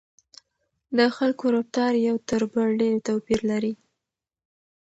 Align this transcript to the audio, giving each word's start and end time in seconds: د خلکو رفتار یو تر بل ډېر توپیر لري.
د 0.97 0.99
خلکو 1.17 1.45
رفتار 1.55 1.91
یو 2.07 2.15
تر 2.29 2.41
بل 2.51 2.67
ډېر 2.81 2.95
توپیر 3.07 3.39
لري. 3.51 3.73